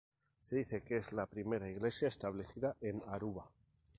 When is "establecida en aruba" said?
2.07-3.51